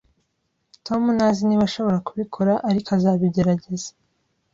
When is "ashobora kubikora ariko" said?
1.69-2.89